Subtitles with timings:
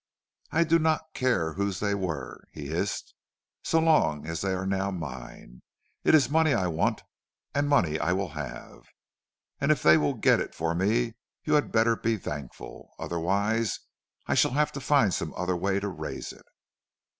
[0.51, 3.13] "'I do not care whose they were,' he hissed,
[3.61, 5.61] 'so long as they are now mine.
[6.03, 7.03] It is money I want,
[7.53, 8.85] and money I will have,
[9.59, 12.89] and if they will get it for me you had better be thankful.
[12.97, 13.79] Otherwise
[14.25, 16.47] I shall have to find some other way to raise it.'